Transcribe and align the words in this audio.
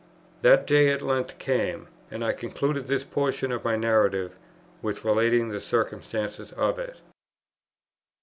That 0.41 0.65
day 0.65 0.89
at 0.91 1.03
length 1.03 1.37
came, 1.37 1.87
and 2.09 2.25
I 2.25 2.31
conclude 2.33 2.75
this 2.87 3.03
portion 3.03 3.51
of 3.51 3.63
my 3.63 3.75
narrative, 3.75 4.35
with 4.81 5.05
relating 5.05 5.49
the 5.49 5.59
circumstances 5.59 6.51
of 6.53 6.79
it. 6.79 6.95